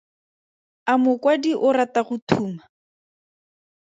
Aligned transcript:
A 0.91 0.93
mokwadi 1.03 1.51
o 1.67 1.69
rata 1.77 2.01
go 2.07 2.15
thuma? 2.27 2.63